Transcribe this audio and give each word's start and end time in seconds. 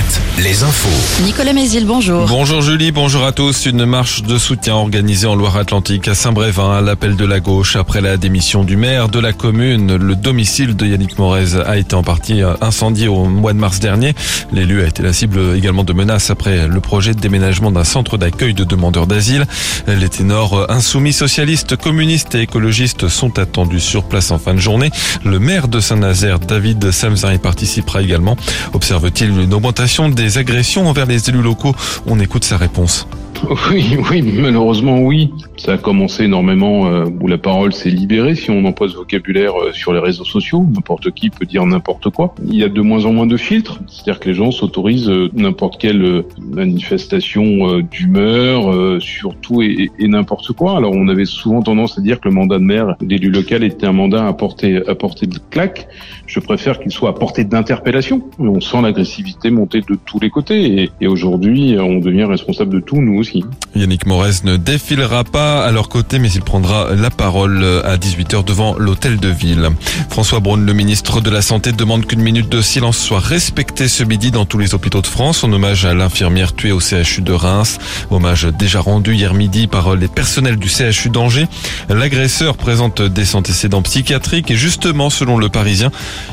Alouette, 0.00 0.29
les 0.42 0.62
infos. 0.62 1.22
Nicolas 1.24 1.52
Mézil, 1.52 1.84
bonjour. 1.84 2.26
Bonjour 2.26 2.62
Julie, 2.62 2.92
bonjour 2.92 3.24
à 3.24 3.32
tous. 3.32 3.66
Une 3.66 3.84
marche 3.84 4.22
de 4.22 4.38
soutien 4.38 4.74
organisée 4.74 5.26
en 5.26 5.34
Loire-Atlantique 5.34 6.08
à 6.08 6.14
Saint-Brévin 6.14 6.78
à 6.78 6.80
l'appel 6.80 7.16
de 7.16 7.26
la 7.26 7.40
gauche 7.40 7.76
après 7.76 8.00
la 8.00 8.16
démission 8.16 8.64
du 8.64 8.76
maire 8.76 9.10
de 9.10 9.18
la 9.18 9.34
commune. 9.34 9.96
Le 9.96 10.16
domicile 10.16 10.76
de 10.76 10.86
Yannick 10.86 11.18
Morez 11.18 11.60
a 11.66 11.76
été 11.76 11.94
en 11.94 12.02
partie 12.02 12.40
incendié 12.62 13.08
au 13.08 13.24
mois 13.24 13.52
de 13.52 13.58
mars 13.58 13.80
dernier. 13.80 14.14
L'élu 14.50 14.82
a 14.82 14.86
été 14.86 15.02
la 15.02 15.12
cible 15.12 15.54
également 15.56 15.84
de 15.84 15.92
menaces 15.92 16.30
après 16.30 16.66
le 16.66 16.80
projet 16.80 17.12
de 17.12 17.20
déménagement 17.20 17.70
d'un 17.70 17.84
centre 17.84 18.16
d'accueil 18.16 18.54
de 18.54 18.64
demandeurs 18.64 19.06
d'asile. 19.06 19.46
Les 19.88 20.08
ténors 20.08 20.70
insoumis 20.70 21.12
socialistes, 21.12 21.76
communistes 21.76 22.34
et 22.34 22.40
écologistes 22.40 23.08
sont 23.08 23.38
attendus 23.38 23.80
sur 23.80 24.04
place 24.04 24.30
en 24.30 24.38
fin 24.38 24.54
de 24.54 24.60
journée. 24.60 24.90
Le 25.22 25.38
maire 25.38 25.68
de 25.68 25.80
Saint-Nazaire, 25.80 26.38
David 26.38 26.92
Samzin, 26.92 27.34
y 27.34 27.38
participera 27.38 28.00
également. 28.00 28.36
Observe-t-il 28.72 29.38
une 29.38 29.52
augmentation 29.52 30.08
des 30.08 30.29
agressions 30.38 30.88
envers 30.88 31.06
les 31.06 31.28
élus 31.28 31.42
locaux 31.42 31.74
On 32.06 32.20
écoute 32.20 32.44
sa 32.44 32.56
réponse. 32.56 33.06
Oui, 33.70 33.96
oui, 34.10 34.22
malheureusement 34.22 35.00
oui. 35.00 35.30
Ça 35.56 35.74
a 35.74 35.78
commencé 35.78 36.24
énormément 36.24 36.86
euh, 36.86 37.04
où 37.20 37.26
la 37.26 37.38
parole 37.38 37.72
s'est 37.72 37.90
libérée, 37.90 38.34
si 38.34 38.50
on 38.50 38.64
emploie 38.64 38.88
ce 38.88 38.96
vocabulaire 38.96 39.52
euh, 39.56 39.72
sur 39.72 39.92
les 39.92 39.98
réseaux 39.98 40.24
sociaux. 40.24 40.66
N'importe 40.74 41.10
qui 41.12 41.30
peut 41.30 41.46
dire 41.46 41.64
n'importe 41.66 42.10
quoi. 42.10 42.34
Il 42.46 42.56
y 42.56 42.64
a 42.64 42.68
de 42.68 42.80
moins 42.80 43.04
en 43.04 43.12
moins 43.12 43.26
de 43.26 43.36
filtres, 43.36 43.80
c'est-à-dire 43.86 44.20
que 44.20 44.28
les 44.28 44.34
gens 44.34 44.50
s'autorisent 44.50 45.08
euh, 45.08 45.28
n'importe 45.34 45.80
quelle 45.80 46.24
manifestation 46.38 47.80
d'humeur, 47.80 49.00
surtout 49.00 49.62
et, 49.62 49.90
et, 49.98 50.08
n'importe 50.08 50.52
quoi. 50.52 50.76
Alors 50.76 50.92
on 50.94 51.08
avait 51.08 51.24
souvent 51.24 51.62
tendance 51.62 51.98
à 51.98 52.00
dire 52.00 52.20
que 52.20 52.28
le 52.28 52.34
mandat 52.34 52.58
de 52.58 52.64
maire 52.64 52.96
d'élu 53.00 53.30
local 53.30 53.62
était 53.64 53.86
un 53.86 53.92
mandat 53.92 54.26
à 54.26 54.32
portée, 54.32 54.80
à 54.88 54.94
portée 54.94 55.26
de 55.26 55.38
claque. 55.50 55.88
Je 56.26 56.40
préfère 56.40 56.80
qu'il 56.80 56.90
soit 56.90 57.10
à 57.10 57.12
portée 57.12 57.44
d'interpellation. 57.44 58.22
On 58.38 58.60
sent 58.60 58.82
l'agressivité 58.82 59.50
monter 59.50 59.80
de 59.80 59.96
tous 60.04 60.20
les 60.20 60.30
côtés 60.30 60.82
et, 60.82 60.90
et 61.00 61.06
aujourd'hui 61.06 61.76
on 61.78 61.98
devient 61.98 62.24
responsable 62.24 62.72
de 62.74 62.80
tout, 62.80 63.00
nous 63.00 63.18
aussi. 63.18 63.29
Yannick 63.76 64.06
Morez 64.06 64.42
ne 64.44 64.56
défilera 64.56 65.24
pas 65.24 65.64
à 65.64 65.70
leur 65.70 65.88
côté, 65.88 66.18
mais 66.18 66.30
il 66.30 66.42
prendra 66.42 66.94
la 66.94 67.10
parole 67.10 67.64
à 67.84 67.96
18h 67.96 68.44
devant 68.44 68.76
l'hôtel 68.76 69.18
de 69.18 69.28
ville. 69.28 69.70
François 70.08 70.40
Braun, 70.40 70.64
le 70.64 70.72
ministre 70.72 71.20
de 71.20 71.30
la 71.30 71.42
Santé, 71.42 71.72
demande 71.72 72.06
qu'une 72.06 72.20
minute 72.20 72.48
de 72.48 72.62
silence 72.62 72.98
soit 72.98 73.20
respectée 73.20 73.88
ce 73.88 74.02
midi 74.02 74.30
dans 74.30 74.44
tous 74.44 74.58
les 74.58 74.74
hôpitaux 74.74 75.00
de 75.00 75.06
France 75.06 75.44
en 75.44 75.52
hommage 75.52 75.84
à 75.84 75.94
l'infirmière 75.94 76.54
tuée 76.54 76.72
au 76.72 76.80
CHU 76.80 77.22
de 77.22 77.32
Reims. 77.32 77.78
Hommage 78.10 78.46
déjà 78.58 78.80
rendu 78.80 79.14
hier 79.14 79.34
midi 79.34 79.66
par 79.66 79.94
les 79.94 80.08
personnels 80.08 80.56
du 80.56 80.68
CHU 80.68 81.10
d'Angers. 81.10 81.46
L'agresseur 81.88 82.56
présente 82.56 83.02
des 83.02 83.36
antécédents 83.36 83.82
psychiatriques 83.82 84.50
et 84.50 84.56
justement, 84.56 85.10
selon 85.10 85.38
le 85.38 85.48
Parisien, 85.48 85.90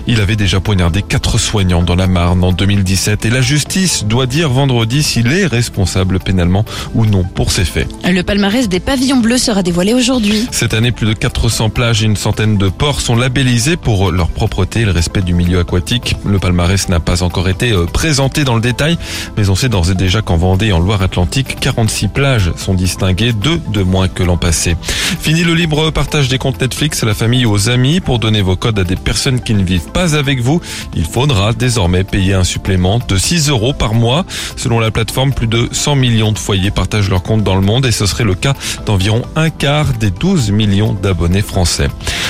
il 0.07 0.21
avait 0.21 0.35
déjà 0.35 0.59
poignardé 0.59 1.01
quatre 1.01 1.37
soignants 1.37 1.83
dans 1.83 1.95
la 1.95 2.07
Marne 2.07 2.43
en 2.43 2.51
2017 2.51 3.25
et 3.25 3.29
la 3.29 3.41
justice 3.41 4.05
doit 4.05 4.25
dire 4.25 4.49
vendredi 4.49 5.03
s'il 5.03 5.31
est 5.31 5.45
responsable 5.45 6.19
pénalement 6.19 6.65
ou 6.93 7.05
non 7.05 7.23
pour 7.23 7.51
ces 7.51 7.65
faits. 7.65 7.87
Le 8.05 8.21
palmarès 8.23 8.69
des 8.69 8.79
pavillons 8.79 9.17
bleus 9.17 9.37
sera 9.37 9.63
dévoilé 9.63 9.93
aujourd'hui. 9.93 10.47
Cette 10.51 10.73
année, 10.73 10.91
plus 10.91 11.07
de 11.07 11.13
400 11.13 11.69
plages 11.69 12.03
et 12.03 12.05
une 12.05 12.15
centaine 12.15 12.57
de 12.57 12.69
ports 12.69 13.01
sont 13.01 13.15
labellisés 13.15 13.77
pour 13.77 14.11
leur 14.11 14.29
propreté 14.29 14.81
et 14.81 14.85
le 14.85 14.91
respect 14.91 15.21
du 15.21 15.33
milieu 15.33 15.59
aquatique. 15.59 16.15
Le 16.25 16.39
palmarès 16.39 16.89
n'a 16.89 16.99
pas 16.99 17.23
encore 17.23 17.49
été 17.49 17.71
euh, 17.71 17.85
présenté 17.85 18.43
dans 18.43 18.55
le 18.55 18.61
détail, 18.61 18.97
mais 19.37 19.49
on 19.49 19.55
sait 19.55 19.69
d'ores 19.69 19.91
et 19.91 19.95
déjà 19.95 20.21
qu'en 20.21 20.37
Vendée 20.37 20.67
et 20.67 20.71
en 20.71 20.79
Loire-Atlantique, 20.79 21.59
46 21.59 22.07
plages 22.09 22.51
sont 22.55 22.73
distinguées, 22.73 23.33
deux 23.33 23.59
de 23.71 23.83
moins 23.83 24.07
que 24.07 24.23
l'an 24.23 24.37
passé. 24.37 24.75
Fini 25.19 25.43
le 25.43 25.53
libre 25.53 25.91
partage 25.91 26.27
des 26.27 26.37
comptes 26.37 26.61
Netflix 26.61 27.03
à 27.03 27.05
la 27.05 27.13
famille 27.13 27.45
ou 27.45 27.51
aux 27.51 27.69
amis. 27.69 27.99
Pour 27.99 28.19
donner 28.19 28.41
vos 28.41 28.55
codes 28.55 28.79
à 28.79 28.83
des 28.83 28.95
personnes 28.95 29.41
qui 29.41 29.53
ne 29.53 29.63
vivent 29.63 29.91
pas 29.91 30.15
avec 30.15 30.41
vous, 30.41 30.61
il 30.95 31.05
faudra 31.05 31.53
désormais 31.53 32.03
payer 32.03 32.33
un 32.33 32.43
supplément 32.43 32.99
de 33.07 33.17
6 33.17 33.49
euros 33.49 33.73
par 33.73 33.93
mois. 33.93 34.25
Selon 34.55 34.79
la 34.79 34.91
plateforme, 34.91 35.33
plus 35.33 35.47
de 35.47 35.67
100 35.71 35.95
millions 35.95 36.31
de 36.31 36.37
foyers 36.37 36.71
partagent 36.77 37.09
leur 37.09 37.23
compte 37.23 37.43
dans 37.43 37.55
le 37.55 37.61
monde 37.61 37.87
et 37.87 37.91
ce 37.91 38.05
serait 38.05 38.23
le 38.23 38.35
cas 38.35 38.53
d'environ 38.85 39.23
un 39.35 39.49
quart 39.49 39.93
des 39.93 40.11
12 40.11 40.51
millions 40.51 40.93
d'abonnés 40.93 41.41
français. 41.41 41.87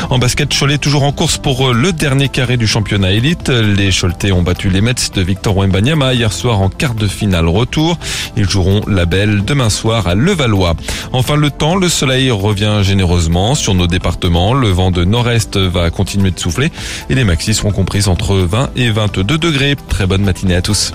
En 0.09 0.19
basket, 0.19 0.57
Cholet 0.57 0.77
toujours 0.77 1.03
en 1.03 1.11
course 1.11 1.37
pour 1.37 1.67
euh, 1.67 1.73
le 1.73 1.91
dernier 1.91 2.29
carré 2.29 2.55
du 2.55 2.65
championnat 2.65 3.11
élite. 3.11 3.49
Les 3.49 3.91
Choletais 3.91 4.31
ont 4.31 4.43
battu 4.43 4.69
les 4.69 4.79
Mets 4.79 5.11
de 5.13 5.21
Victor 5.21 5.57
Wembanyama 5.57 6.13
hier 6.13 6.31
soir 6.31 6.61
en 6.61 6.69
quart 6.69 6.95
de 6.95 7.07
finale 7.07 7.49
retour. 7.49 7.99
Ils 8.37 8.49
joueront 8.49 8.83
la 8.87 9.05
belle 9.05 9.43
demain 9.43 9.69
soir 9.69 10.07
à 10.07 10.15
Levallois. 10.15 10.75
Enfin, 11.11 11.35
le 11.35 11.51
temps, 11.51 11.75
le 11.75 11.89
soleil 11.89 12.31
revient 12.31 12.79
généreusement 12.83 13.53
sur 13.53 13.73
nos 13.73 13.87
départements. 13.87 14.53
Le 14.53 14.69
vent 14.69 14.91
de 14.91 15.03
nord-est 15.03 15.57
va 15.57 15.89
continuer 15.89 16.31
de 16.31 16.39
souffler 16.39 16.71
et 17.09 17.15
les 17.15 17.25
maxis 17.25 17.53
seront 17.53 17.71
comprises 17.71 18.07
entre 18.07 18.35
20 18.35 18.69
et 18.77 18.91
22 18.91 19.37
degrés. 19.37 19.75
Très 19.89 20.07
bonne 20.07 20.23
matinée 20.23 20.55
à 20.55 20.61
tous. 20.61 20.93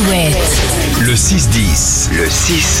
Alouette. 0.00 0.36
Le 1.00 1.14
6-10. 1.14 2.10
Le 2.12 2.26
6-10. 2.26 2.80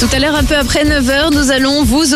Tout 0.00 0.08
à 0.12 0.18
l'heure, 0.18 0.34
un 0.34 0.44
peu 0.44 0.56
après 0.56 0.84
9h, 0.84 1.32
nous 1.34 1.50
allons 1.50 1.84
vous 1.84 2.12